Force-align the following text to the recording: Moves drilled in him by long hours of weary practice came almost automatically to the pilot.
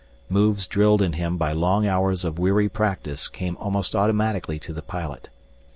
Moves 0.29 0.65
drilled 0.65 1.03
in 1.03 1.13
him 1.13 1.37
by 1.37 1.51
long 1.51 1.85
hours 1.85 2.25
of 2.25 2.39
weary 2.39 2.67
practice 2.67 3.27
came 3.27 3.55
almost 3.57 3.95
automatically 3.95 4.57
to 4.57 4.73
the 4.73 4.81
pilot. 4.81 5.29